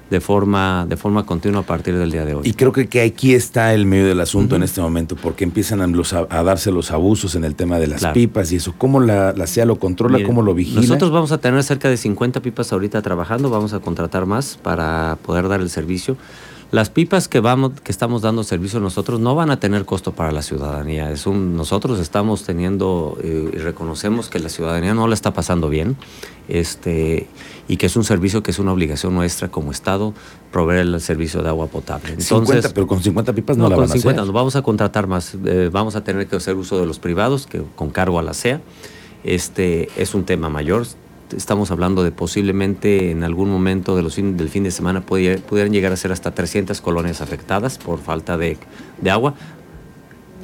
de, 0.09 0.21
forma, 0.21 0.85
de 0.87 0.95
forma 0.95 1.25
continua 1.25 1.61
a 1.61 1.65
partir 1.65 1.97
del 1.97 2.11
día 2.11 2.23
de 2.23 2.35
hoy. 2.35 2.41
Y 2.45 2.53
creo 2.53 2.71
que, 2.71 2.87
que 2.87 3.01
aquí 3.01 3.33
está 3.33 3.73
el 3.73 3.85
medio 3.85 4.07
del 4.07 4.21
asunto 4.21 4.55
en 4.55 4.63
este 4.63 4.79
momento, 4.79 5.17
porque 5.17 5.43
empiezan 5.43 5.81
a, 5.81 6.43
darse 6.43 6.71
los 6.71 6.91
abusos 6.91 7.35
en 7.35 7.43
el 7.43 7.55
tema 7.55 7.77
de 7.77 7.87
las 7.87 8.05
pipas 8.07 8.53
y 8.53 8.55
eso. 8.55 8.73
¿Cómo 8.77 9.01
la, 9.01 9.33
la 9.33 9.47
CEA 9.47 9.65
lo 9.65 9.79
controla? 9.79 10.23
¿Cómo 10.25 10.41
lo 10.41 10.53
vigila? 10.53 10.79
Nosotros 10.79 11.11
vamos 11.11 11.33
a 11.33 11.39
tener 11.39 11.61
cerca 11.63 11.89
de 11.89 11.97
50 11.97 12.41
pipas 12.41 12.71
ahorita 12.71 13.01
trabajando, 13.01 13.49
vamos 13.49 13.73
a 13.73 13.81
contratar 13.81 14.25
más 14.25 14.57
para 14.63 15.17
poder 15.23 15.49
dar 15.49 15.59
el 15.59 15.69
servicio. 15.69 16.15
Las 16.73 16.89
pipas 16.89 17.27
que 17.27 17.39
vamos, 17.39 17.73
que 17.83 17.91
estamos 17.91 18.23
dando 18.23 18.43
servicio 18.43 18.79
nosotros 18.79 19.19
no 19.19 19.35
van 19.35 19.51
a 19.51 19.59
tener 19.59 19.85
costo 19.85 20.13
para 20.13 20.31
la 20.31 20.41
ciudadanía. 20.41 21.11
Es 21.11 21.27
un, 21.27 21.55
nosotros 21.55 21.99
estamos 21.99 22.45
teniendo 22.45 23.15
eh, 23.21 23.51
y 23.53 23.57
reconocemos 23.59 24.27
que 24.27 24.39
la 24.39 24.49
ciudadanía 24.49 24.95
no 24.95 25.07
la 25.07 25.13
está 25.13 25.35
pasando 25.35 25.69
bien, 25.69 25.97
este, 26.47 27.27
y 27.67 27.77
que 27.77 27.85
es 27.85 27.95
un 27.95 28.03
servicio 28.03 28.41
que 28.41 28.49
es 28.49 28.57
una 28.57 28.73
obligación 28.73 29.13
nuestra 29.13 29.49
como 29.49 29.71
Estado 29.71 30.15
proveer 30.51 30.87
el 30.87 30.99
servicio 30.99 31.43
de 31.43 31.49
agua 31.49 31.67
potable. 31.67 32.13
Entonces, 32.13 32.73
pero 32.73 32.87
con 32.87 33.03
50 33.03 33.33
pipas 33.33 33.55
no, 33.55 33.69
la 33.69 33.75
van 33.75 33.91
a 33.91 33.93
hacer. 33.93 34.15
Nos 34.15 34.31
vamos 34.31 34.55
a 34.55 34.63
contratar 34.63 35.05
más, 35.05 35.37
eh, 35.45 35.69
vamos 35.71 35.95
a 35.95 36.03
tener 36.03 36.25
que 36.25 36.37
hacer 36.37 36.55
uso 36.55 36.79
de 36.79 36.87
los 36.87 36.97
privados 36.97 37.45
que 37.45 37.61
con 37.75 37.91
cargo 37.91 38.17
a 38.17 38.23
la 38.23 38.33
CEA. 38.33 38.61
Este 39.23 39.89
es 39.95 40.15
un 40.15 40.25
tema 40.25 40.49
mayor 40.49 40.87
estamos 41.35 41.71
hablando 41.71 42.03
de 42.03 42.11
posiblemente 42.11 43.11
en 43.11 43.23
algún 43.23 43.49
momento 43.49 43.95
de 43.95 44.03
los 44.03 44.15
del 44.15 44.49
fin 44.49 44.63
de 44.63 44.71
semana 44.71 45.01
pudieran 45.01 45.71
llegar 45.71 45.91
a 45.91 45.97
ser 45.97 46.11
hasta 46.11 46.31
300 46.31 46.79
colonias 46.81 47.21
afectadas 47.21 47.77
por 47.77 47.99
falta 47.99 48.37
de, 48.37 48.57
agua, 49.09 49.33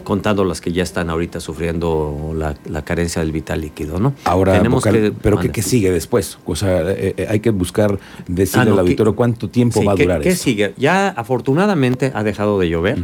contando 0.04 0.44
las 0.44 0.62
que 0.62 0.72
ya 0.72 0.84
están 0.84 1.10
ahorita 1.10 1.40
sufriendo 1.40 2.34
la, 2.36 2.82
carencia 2.82 3.22
del 3.22 3.32
vital 3.32 3.62
líquido, 3.62 4.00
¿no? 4.00 4.14
Ahora, 4.24 4.54
Tenemos 4.54 4.84
que, 4.84 5.14
pero 5.22 5.40
¿qué, 5.40 5.62
sigue 5.62 5.92
después? 5.92 6.40
O 6.46 6.56
sea, 6.56 6.82
eh, 6.82 7.14
eh, 7.18 7.28
hay 7.30 7.40
que 7.40 7.52
buscar 7.52 8.00
decirle 8.28 8.72
ah, 8.72 8.74
al 8.74 8.80
auditorio 8.80 9.16
cuánto 9.16 9.50
tiempo 9.50 9.84
va 9.84 9.92
a 9.92 9.96
durar 9.96 10.22
¿qué, 10.22 10.30
¿Qué 10.30 10.36
sigue? 10.36 10.74
Ya 10.78 11.10
afortunadamente 11.10 12.12
ha 12.16 12.24
dejado 12.24 12.60
de 12.60 12.70
llover, 12.70 12.98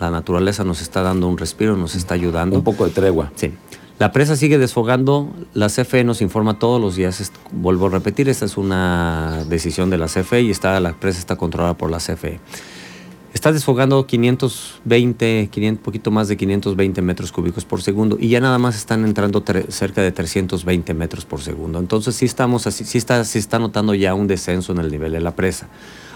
la 0.00 0.10
naturaleza 0.10 0.64
nos 0.64 0.80
está 0.82 1.02
dando 1.02 1.28
un 1.28 1.38
respiro, 1.38 1.76
nos 1.76 1.94
está 1.94 2.14
ayudando. 2.14 2.56
Un 2.56 2.64
poco 2.64 2.84
de 2.84 2.90
tregua. 2.92 3.32
Sí. 3.34 3.52
La 4.02 4.10
presa 4.10 4.34
sigue 4.34 4.58
desfogando, 4.58 5.32
la 5.54 5.68
CFE 5.68 6.02
nos 6.02 6.22
informa 6.22 6.58
todos 6.58 6.80
los 6.80 6.96
días, 6.96 7.30
vuelvo 7.52 7.86
a 7.86 7.90
repetir, 7.90 8.28
esta 8.28 8.46
es 8.46 8.56
una 8.56 9.44
decisión 9.48 9.90
de 9.90 9.96
la 9.96 10.06
CFE 10.06 10.42
y 10.42 10.50
está, 10.50 10.80
la 10.80 10.94
presa 10.94 11.20
está 11.20 11.36
controlada 11.36 11.74
por 11.74 11.88
la 11.88 11.98
CFE. 11.98 12.40
Está 13.32 13.52
desfogando 13.52 14.04
520, 14.04 15.50
500, 15.52 15.84
poquito 15.84 16.10
más 16.10 16.26
de 16.26 16.36
520 16.36 17.00
metros 17.00 17.30
cúbicos 17.30 17.64
por 17.64 17.80
segundo 17.80 18.16
y 18.18 18.26
ya 18.26 18.40
nada 18.40 18.58
más 18.58 18.74
están 18.74 19.04
entrando 19.04 19.44
cerca 19.68 20.02
de 20.02 20.10
320 20.10 20.94
metros 20.94 21.24
por 21.24 21.40
segundo. 21.40 21.78
Entonces 21.78 22.16
sí 22.16 22.24
estamos 22.24 22.62
sí 22.62 22.98
está, 22.98 23.24
sí 23.24 23.38
está 23.38 23.60
notando 23.60 23.94
ya 23.94 24.14
un 24.14 24.26
descenso 24.26 24.72
en 24.72 24.78
el 24.78 24.90
nivel 24.90 25.12
de 25.12 25.20
la 25.20 25.36
presa. 25.36 25.68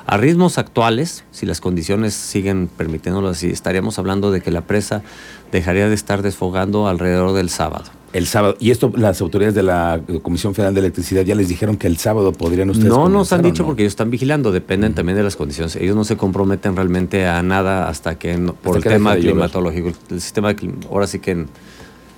A 0.06 0.16
ritmos 0.18 0.56
actuales, 0.56 1.24
si 1.32 1.46
las 1.46 1.60
condiciones 1.60 2.14
siguen 2.14 2.68
permitiéndolo 2.68 3.28
así, 3.28 3.50
estaríamos 3.50 3.98
hablando 3.98 4.30
de 4.30 4.40
que 4.40 4.52
la 4.52 4.60
presa 4.60 5.02
dejaría 5.50 5.88
de 5.88 5.94
estar 5.96 6.22
desfogando 6.22 6.86
alrededor 6.86 7.32
del 7.32 7.50
sábado. 7.50 7.86
El 8.12 8.26
sábado. 8.26 8.56
Y 8.60 8.70
esto 8.70 8.92
las 8.94 9.20
autoridades 9.20 9.56
de 9.56 9.64
la 9.64 10.00
Comisión 10.22 10.54
Federal 10.54 10.74
de 10.74 10.80
Electricidad 10.80 11.22
ya 11.22 11.34
les 11.34 11.48
dijeron 11.48 11.76
que 11.76 11.88
el 11.88 11.96
sábado 11.96 12.32
podrían 12.32 12.70
ustedes. 12.70 12.88
No 12.88 13.08
nos 13.08 13.32
han 13.32 13.42
dicho 13.42 13.66
porque 13.66 13.82
ellos 13.82 13.92
están 13.92 14.10
vigilando, 14.10 14.52
dependen 14.52 14.94
también 14.94 15.18
de 15.18 15.24
las 15.24 15.34
condiciones. 15.34 15.74
Ellos 15.74 15.96
no 15.96 16.04
se 16.04 16.16
comprometen 16.16 16.76
realmente 16.76 17.26
a 17.26 17.42
nada 17.42 17.88
hasta 17.88 18.16
que, 18.16 18.38
por 18.62 18.76
el 18.76 18.84
tema 18.84 19.16
climatológico. 19.16 19.90
El 20.08 20.20
sistema, 20.20 20.54
ahora 20.88 21.08
sí 21.08 21.18
que 21.18 21.46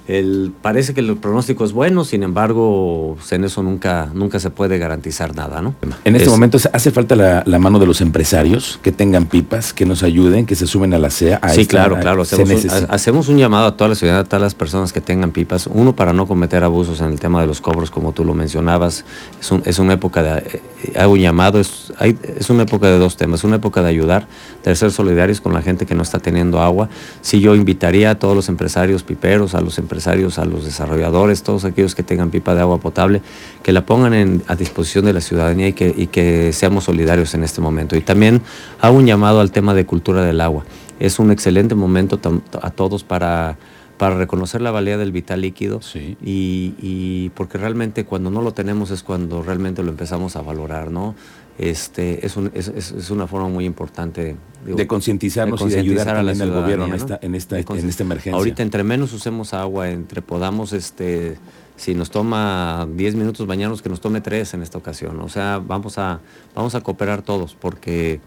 el, 0.08 0.52
parece 0.62 0.94
que 0.94 1.00
el 1.00 1.16
pronóstico 1.18 1.64
es 1.66 1.72
bueno, 1.72 2.02
sin 2.04 2.22
embargo, 2.22 3.16
en 3.30 3.44
eso 3.44 3.62
nunca, 3.62 4.08
nunca 4.14 4.40
se 4.40 4.48
puede 4.48 4.78
garantizar 4.78 5.36
nada, 5.36 5.60
¿no? 5.60 5.74
En 6.04 6.16
este 6.16 6.24
Es- 6.26 6.30
momento 6.30 6.58
hace 6.72 6.90
falta 6.90 7.14
la, 7.14 7.42
la 7.46 7.58
mano 7.58 7.78
de 7.78 7.84
los 7.86 8.00
empresarios 8.00 8.80
que 8.82 8.90
tengan 8.90 9.26
pipas, 9.26 9.74
que 9.74 9.84
nos 9.84 10.02
ayuden, 10.02 10.46
que 10.46 10.54
se 10.54 10.66
sumen 10.66 10.94
a 10.94 10.98
la 10.98 11.10
CEA. 11.10 11.36
a 11.42 11.50
Sí, 11.50 11.60
esta- 11.60 11.70
claro, 11.70 12.00
claro. 12.00 12.22
Hacemos 12.22 12.64
un, 12.64 12.70
hacemos 12.88 13.28
un 13.28 13.36
llamado 13.36 13.66
a 13.66 13.76
toda 13.76 13.88
la 13.90 13.94
ciudad, 13.94 14.18
a 14.20 14.24
todas 14.24 14.40
las 14.40 14.54
personas 14.54 14.94
que 14.94 15.02
tengan 15.02 15.30
pipas. 15.30 15.66
Uno, 15.70 15.94
para 15.94 16.14
no 16.14 16.26
cometer 16.26 16.64
abusos 16.64 17.00
en 17.02 17.08
el 17.12 17.20
tema 17.20 17.42
de 17.42 17.46
los 17.46 17.60
cobros, 17.60 17.90
como 17.90 18.12
tú 18.12 18.24
lo 18.24 18.32
mencionabas. 18.32 19.04
Es, 19.40 19.52
un- 19.52 19.62
es 19.66 19.78
una 19.78 19.92
época 19.92 20.22
de. 20.22 20.38
eh, 20.84 20.98
hago 20.98 21.12
un 21.12 21.20
llamado, 21.20 21.60
es, 21.60 21.92
hay- 21.98 22.16
es 22.38 22.48
una 22.48 22.62
época 22.62 22.86
de 22.86 22.98
dos 22.98 23.18
temas. 23.18 23.44
Una 23.44 23.56
época 23.56 23.82
de 23.82 23.88
ayudar, 23.90 24.26
de 24.64 24.74
ser 24.74 24.90
solidarios 24.90 25.42
con 25.42 25.52
la 25.52 25.60
gente 25.60 25.84
que 25.84 25.94
no 25.94 26.02
está 26.02 26.18
teniendo 26.18 26.62
agua. 26.62 26.88
Sí, 27.20 27.40
yo 27.40 27.54
invitaría 27.54 28.10
a 28.12 28.14
todos 28.18 28.34
los 28.34 28.48
empresarios 28.48 29.02
piperos, 29.02 29.54
a 29.54 29.60
los 29.60 29.76
empresarios, 29.78 29.97
a 30.06 30.44
los 30.44 30.64
desarrolladores, 30.64 31.42
todos 31.42 31.64
aquellos 31.64 31.94
que 31.94 32.02
tengan 32.02 32.30
pipa 32.30 32.54
de 32.54 32.60
agua 32.60 32.78
potable, 32.78 33.20
que 33.62 33.72
la 33.72 33.84
pongan 33.84 34.14
en- 34.14 34.42
a 34.46 34.54
disposición 34.54 35.04
de 35.04 35.12
la 35.12 35.20
ciudadanía 35.20 35.68
y 35.68 35.72
que, 35.72 35.92
y 35.96 36.06
que 36.06 36.52
seamos 36.52 36.84
solidarios 36.84 37.34
en 37.34 37.42
este 37.44 37.60
momento. 37.60 37.96
Y 37.96 38.00
también 38.00 38.42
hago 38.80 38.96
un 38.96 39.06
llamado 39.06 39.40
al 39.40 39.50
tema 39.50 39.74
de 39.74 39.84
cultura 39.86 40.22
del 40.24 40.40
agua. 40.40 40.64
Es 41.00 41.18
un 41.18 41.30
excelente 41.30 41.74
momento 41.74 42.20
a 42.62 42.70
todos 42.70 43.04
para, 43.04 43.56
para 43.96 44.16
reconocer 44.16 44.60
la 44.60 44.70
valía 44.70 44.96
del 44.98 45.12
vital 45.12 45.40
líquido 45.40 45.80
Sí. 45.82 46.16
y, 46.22 46.74
y 46.80 47.30
porque 47.30 47.58
realmente 47.58 48.04
cuando 48.04 48.30
no 48.30 48.42
lo 48.42 48.52
tenemos 48.52 48.90
es 48.90 49.02
cuando 49.02 49.42
realmente 49.42 49.82
lo 49.82 49.90
empezamos 49.90 50.36
a 50.36 50.42
valorar, 50.42 50.90
¿no? 50.90 51.14
Este, 51.58 52.24
es, 52.24 52.36
un- 52.36 52.52
es, 52.54 52.68
es- 52.68 53.10
una 53.10 53.26
forma 53.26 53.48
muy 53.48 53.64
importante 53.64 54.36
digo, 54.64 54.76
de 54.78 54.86
concientizarnos 54.86 55.60
y 55.62 55.68
de 55.70 55.80
ayudar 55.80 56.08
a 56.10 56.14
también 56.14 56.40
al 56.42 56.52
gobierno 56.62 56.86
en 56.86 56.94
esta, 56.94 57.18
en 57.20 57.34
esta, 57.34 57.58
en 57.58 57.88
esta 57.88 58.02
emergencia. 58.04 58.36
Ahorita 58.38 58.62
entre 58.62 58.84
menos 58.84 59.12
usemos 59.12 59.52
agua, 59.54 59.90
entre 59.90 60.22
podamos, 60.22 60.72
este, 60.72 61.36
si 61.74 61.94
nos 61.96 62.10
toma 62.10 62.86
10 62.94 63.16
minutos 63.16 63.46
bañarnos, 63.48 63.82
que 63.82 63.88
nos 63.88 64.00
tome 64.00 64.20
3 64.20 64.54
en 64.54 64.62
esta 64.62 64.78
ocasión. 64.78 65.18
O 65.20 65.28
sea, 65.28 65.58
vamos 65.58 65.98
a, 65.98 66.20
vamos 66.54 66.76
a 66.76 66.80
cooperar 66.80 67.22
todos 67.22 67.56
porque, 67.60 68.20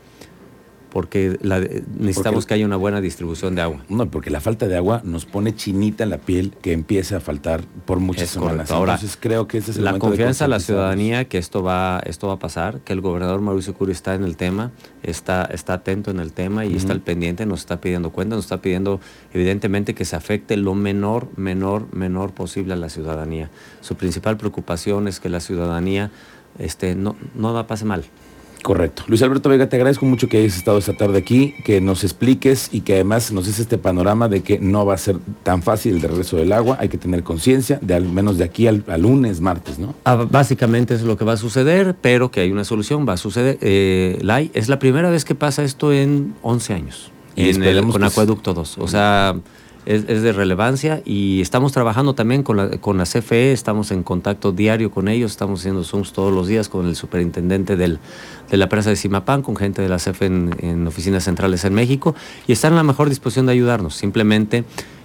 porque 0.91 1.37
la- 1.41 1.59
necesitamos 1.59 2.43
Porque- 2.43 2.47
que 2.49 2.53
haya 2.55 2.65
una 2.65 2.75
buena 2.75 3.01
distribución 3.01 3.55
de 3.55 3.61
agua. 3.61 3.83
No, 3.89 4.11
porque 4.11 4.29
la 4.29 4.41
falta 4.41 4.67
de 4.67 4.75
agua 4.77 5.01
nos 5.03 5.25
pone 5.25 5.55
chinita 5.55 6.05
la 6.05 6.17
piel 6.19 6.51
que 6.61 6.73
empieza 6.73 7.17
a 7.17 7.19
faltar 7.21 7.61
por 7.85 7.99
muchas 7.99 8.23
Es 8.25 8.29
semanas. 8.31 8.51
correcto. 8.55 8.75
Ahora, 8.75 8.93
Entonces 8.95 9.17
creo 9.19 9.47
que 9.47 9.57
ese 9.59 9.71
es 9.71 9.77
el 9.77 9.85
la 9.85 9.93
de 9.93 9.99
confianza 9.99 10.45
a 10.45 10.47
la 10.49 10.59
ciudadanía 10.59 11.25
que 11.25 11.37
esto 11.37 11.63
va, 11.63 12.01
esto 12.05 12.27
va 12.27 12.33
a 12.33 12.39
pasar, 12.39 12.81
que 12.81 12.93
el 12.93 13.01
gobernador 13.01 13.41
Mauricio 13.41 13.73
Curi 13.73 13.93
está 13.93 14.13
en 14.15 14.23
el 14.23 14.35
tema, 14.37 14.71
está, 15.01 15.45
está 15.45 15.73
atento 15.75 16.11
en 16.11 16.19
el 16.19 16.33
tema 16.33 16.65
y 16.65 16.75
está 16.75 16.91
al 16.93 17.01
pendiente, 17.01 17.45
nos 17.45 17.61
está 17.61 17.79
pidiendo 17.81 18.11
cuenta, 18.11 18.35
nos 18.35 18.45
está 18.45 18.61
pidiendo 18.61 18.99
evidentemente 19.33 19.95
que 19.95 20.03
se 20.05 20.15
afecte 20.15 20.57
lo 20.57 20.75
menor, 20.75 21.29
menor, 21.37 21.87
menor 21.93 22.33
posible 22.33 22.73
a 22.73 22.77
la 22.77 22.89
ciudadanía. 22.89 23.49
Su 23.79 23.95
principal 23.95 24.35
preocupación 24.37 25.07
es 25.07 25.19
que 25.19 25.29
la 25.29 25.39
ciudadanía 25.39 26.11
este, 26.59 26.95
no, 26.95 27.15
no 27.33 27.53
la 27.53 27.65
pase 27.65 27.85
mal. 27.85 28.03
Correcto. 28.61 29.03
Luis 29.07 29.21
Alberto 29.23 29.49
Vega, 29.49 29.67
te 29.69 29.75
agradezco 29.75 30.05
mucho 30.05 30.27
que 30.27 30.37
hayas 30.37 30.55
estado 30.55 30.77
esta 30.77 30.93
tarde 30.93 31.17
aquí, 31.17 31.55
que 31.63 31.81
nos 31.81 32.03
expliques 32.03 32.69
y 32.71 32.81
que 32.81 32.93
además 32.93 33.31
nos 33.31 33.47
des 33.47 33.59
este 33.59 33.77
panorama 33.77 34.27
de 34.27 34.41
que 34.41 34.59
no 34.59 34.85
va 34.85 34.93
a 34.93 34.97
ser 34.97 35.17
tan 35.43 35.63
fácil 35.63 35.95
el 35.95 36.01
regreso 36.01 36.37
del 36.37 36.51
agua. 36.51 36.77
Hay 36.79 36.89
que 36.89 36.97
tener 36.97 37.23
conciencia, 37.23 37.79
de 37.81 37.95
al 37.95 38.05
menos 38.05 38.37
de 38.37 38.43
aquí 38.43 38.67
al, 38.67 38.83
al 38.87 39.01
lunes, 39.01 39.41
martes, 39.41 39.79
¿no? 39.79 39.95
Ah, 40.05 40.27
Básicamente 40.29 40.93
es 40.93 41.01
lo 41.01 41.17
que 41.17 41.25
va 41.25 41.33
a 41.33 41.37
suceder, 41.37 41.95
pero 41.99 42.29
que 42.29 42.41
hay 42.41 42.51
una 42.51 42.63
solución, 42.63 43.07
va 43.07 43.13
a 43.13 43.17
suceder. 43.17 43.57
Eh, 43.61 44.19
Lai, 44.21 44.51
es 44.53 44.69
la 44.69 44.77
primera 44.79 45.09
vez 45.09 45.25
que 45.25 45.33
pasa 45.33 45.63
esto 45.63 45.91
en 45.91 46.35
11 46.43 46.73
años, 46.73 47.11
Y 47.35 47.49
en 47.49 47.63
el, 47.63 47.87
con 47.87 48.03
Acueducto 48.03 48.53
2. 48.53 48.77
O 48.77 48.87
sea, 48.87 49.35
es, 49.85 50.05
es 50.07 50.21
de 50.21 50.31
relevancia 50.33 51.01
y 51.05 51.41
estamos 51.41 51.71
trabajando 51.71 52.13
también 52.13 52.43
con 52.43 52.57
la, 52.57 52.69
con 52.77 52.97
la 52.97 53.03
CFE, 53.05 53.51
estamos 53.51 53.91
en 53.91 54.03
contacto 54.03 54.51
diario 54.51 54.91
con 54.91 55.07
ellos, 55.07 55.31
estamos 55.31 55.61
haciendo 55.61 55.83
Zooms 55.83 56.13
todos 56.13 56.33
los 56.33 56.47
días 56.47 56.69
con 56.69 56.85
el 56.87 56.95
superintendente 56.95 57.75
del, 57.75 57.99
de 58.49 58.57
la 58.57 58.69
presa 58.69 58.89
de 58.89 58.95
Simapán, 58.95 59.41
con 59.41 59.55
gente 59.55 59.81
de 59.81 59.89
la 59.89 59.97
CFE 59.97 60.25
en, 60.25 60.55
en 60.59 60.87
oficinas 60.87 61.23
centrales 61.23 61.65
en 61.65 61.73
México 61.73 62.15
y 62.47 62.51
están 62.51 62.73
en 62.73 62.77
la 62.77 62.83
mejor 62.83 63.09
disposición 63.09 63.45
de 63.45 63.53
ayudarnos. 63.53 63.95
Simplemente 63.95 64.63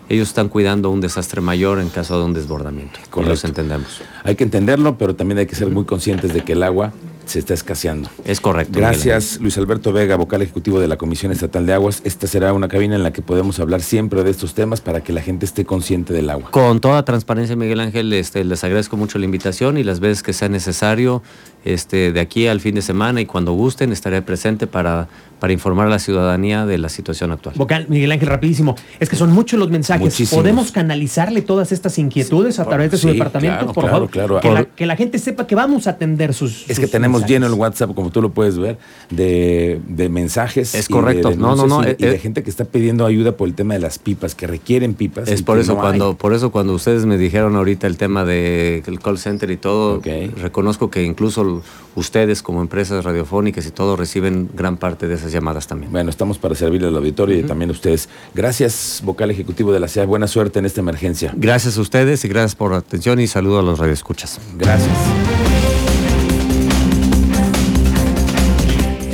ellos 0.08 0.28
están 0.28 0.48
cuidando 0.48 0.90
un 0.90 1.00
desastre 1.00 1.40
mayor 1.40 1.80
en 1.80 1.88
caso 1.88 2.18
de 2.18 2.24
un 2.24 2.32
desbordamiento. 2.32 2.98
Y 2.98 3.02
los 3.02 3.10
Correcto. 3.10 3.46
entendemos. 3.48 4.02
Hay 4.22 4.36
que 4.36 4.44
entenderlo, 4.44 4.98
pero 4.98 5.16
también 5.16 5.38
hay 5.38 5.46
que 5.46 5.56
ser 5.56 5.68
muy 5.68 5.84
conscientes 5.84 6.32
de 6.32 6.42
que 6.44 6.52
el 6.52 6.62
agua 6.62 6.92
se 7.26 7.38
está 7.38 7.54
escaseando. 7.54 8.08
Es 8.24 8.40
correcto. 8.40 8.72
Miguel. 8.72 8.90
Gracias, 8.90 9.40
Luis 9.40 9.58
Alberto 9.58 9.92
Vega, 9.92 10.16
vocal 10.16 10.42
ejecutivo 10.42 10.80
de 10.80 10.88
la 10.88 10.96
Comisión 10.96 11.32
Estatal 11.32 11.66
de 11.66 11.72
Aguas. 11.74 12.00
Esta 12.04 12.26
será 12.26 12.52
una 12.52 12.68
cabina 12.68 12.96
en 12.96 13.02
la 13.02 13.12
que 13.12 13.22
podemos 13.22 13.60
hablar 13.60 13.82
siempre 13.82 14.22
de 14.22 14.30
estos 14.30 14.54
temas 14.54 14.80
para 14.80 15.02
que 15.02 15.12
la 15.12 15.20
gente 15.20 15.44
esté 15.44 15.64
consciente 15.64 16.12
del 16.12 16.30
agua. 16.30 16.50
Con 16.50 16.80
toda 16.80 17.04
transparencia, 17.04 17.56
Miguel 17.56 17.80
Ángel, 17.80 18.12
este, 18.12 18.44
les 18.44 18.64
agradezco 18.64 18.96
mucho 18.96 19.18
la 19.18 19.24
invitación 19.24 19.76
y 19.76 19.84
las 19.84 20.00
veces 20.00 20.22
que 20.22 20.32
sea 20.32 20.48
necesario, 20.48 21.22
este, 21.66 22.12
de 22.12 22.20
aquí 22.20 22.46
al 22.46 22.60
fin 22.60 22.74
de 22.74 22.82
semana 22.82 23.20
y 23.20 23.26
cuando 23.26 23.52
gusten, 23.52 23.92
estaré 23.92 24.22
presente 24.22 24.66
para, 24.66 25.08
para 25.40 25.52
informar 25.52 25.88
a 25.88 25.90
la 25.90 25.98
ciudadanía 25.98 26.64
de 26.64 26.78
la 26.78 26.88
situación 26.88 27.32
actual. 27.32 27.54
Vocal, 27.58 27.86
Miguel 27.88 28.12
Ángel, 28.12 28.28
rapidísimo. 28.28 28.76
Es 29.00 29.08
que 29.08 29.16
son 29.16 29.32
muchos 29.32 29.58
los 29.58 29.70
mensajes. 29.70 30.02
Muchísimos. 30.02 30.42
¿Podemos 30.42 30.72
canalizarle 30.72 31.42
todas 31.42 31.72
estas 31.72 31.98
inquietudes 31.98 32.58
a 32.58 32.64
través 32.64 32.90
de 32.90 32.96
su 32.96 33.08
sí, 33.08 33.14
departamento, 33.14 33.58
claro, 33.58 33.72
por 33.72 33.84
claro, 33.84 33.96
favor? 33.96 34.10
claro. 34.10 34.40
Que, 34.40 34.50
la, 34.50 34.64
que 34.64 34.86
la 34.86 34.96
gente 34.96 35.18
sepa 35.18 35.46
que 35.46 35.54
vamos 35.54 35.86
a 35.86 35.90
atender 35.90 36.32
sus. 36.34 36.62
Es 36.62 36.76
sus 36.76 36.78
que 36.78 36.86
tenemos 36.86 37.20
mensajes. 37.22 37.34
lleno 37.34 37.46
el 37.46 37.54
WhatsApp, 37.54 37.94
como 37.94 38.10
tú 38.10 38.22
lo 38.22 38.30
puedes 38.30 38.58
ver, 38.58 38.78
de, 39.10 39.80
de 39.88 40.08
mensajes. 40.08 40.74
Es 40.74 40.88
correcto. 40.88 41.30
de 41.30 41.36
No, 41.36 41.56
no, 41.56 41.66
no, 41.66 41.82
Y, 41.82 41.90
y 41.90 41.94
de 41.94 42.14
eh, 42.14 42.18
gente 42.18 42.42
que 42.42 42.50
está 42.50 42.64
pidiendo 42.64 43.04
ayuda 43.04 43.32
por 43.32 43.48
el 43.48 43.54
tema 43.54 43.74
de 43.74 43.80
las 43.80 43.98
pipas, 43.98 44.34
que 44.34 44.46
requieren 44.46 44.94
pipas. 44.94 45.28
Es 45.28 45.42
por 45.42 45.58
eso, 45.58 45.74
no 45.74 45.80
hay. 45.80 45.88
cuando, 45.88 46.16
por 46.16 46.32
eso 46.32 46.50
cuando 46.50 46.72
ustedes 46.74 47.06
me 47.06 47.18
dijeron 47.18 47.56
ahorita 47.56 47.86
el 47.86 47.96
tema 47.96 48.24
del 48.24 49.00
call 49.02 49.18
center 49.18 49.50
y 49.50 49.56
todo, 49.56 50.00
reconozco 50.40 50.90
que 50.90 51.02
incluso 51.02 51.55
ustedes 51.94 52.42
como 52.42 52.60
empresas 52.60 53.04
radiofónicas 53.04 53.66
y 53.66 53.70
todo 53.70 53.96
reciben 53.96 54.48
gran 54.54 54.76
parte 54.76 55.08
de 55.08 55.14
esas 55.14 55.32
llamadas 55.32 55.66
también. 55.66 55.92
Bueno, 55.92 56.10
estamos 56.10 56.38
para 56.38 56.54
servirle 56.54 56.88
al 56.88 56.96
auditorio 56.96 57.38
y 57.38 57.42
también 57.42 57.70
a 57.70 57.72
ustedes. 57.72 58.08
Gracias, 58.34 59.00
vocal 59.04 59.30
ejecutivo 59.30 59.72
de 59.72 59.80
la 59.80 59.88
CEA. 59.88 60.06
Buena 60.06 60.28
suerte 60.28 60.58
en 60.58 60.66
esta 60.66 60.80
emergencia. 60.80 61.32
Gracias 61.36 61.78
a 61.78 61.80
ustedes 61.80 62.24
y 62.24 62.28
gracias 62.28 62.54
por 62.54 62.72
la 62.72 62.78
atención 62.78 63.20
y 63.20 63.26
saludo 63.26 63.58
a 63.58 63.62
los 63.62 63.78
radioescuchas. 63.78 64.40
Gracias. 64.56 64.96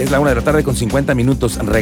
Es 0.02 0.10
la 0.10 0.18
una 0.18 0.30
de 0.30 0.36
la 0.36 0.42
tarde 0.42 0.64
con 0.64 0.74
50 0.74 1.14
minutos. 1.14 1.58